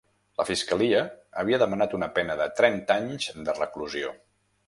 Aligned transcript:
La 0.41 0.45
fiscalia 0.49 1.01
havia 1.41 1.59
demanat 1.65 1.93
una 1.99 2.09
pena 2.17 2.39
de 2.41 2.49
trenta 2.61 2.99
anys 3.05 3.29
de 3.51 3.55
reclusió. 3.61 4.13